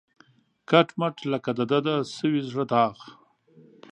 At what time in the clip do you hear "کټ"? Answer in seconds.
0.69-0.87